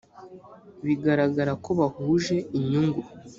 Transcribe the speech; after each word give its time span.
bigaragara 0.85 1.51
ko 1.63 1.69
bahuje 1.79 2.35
inyungu 2.57 3.01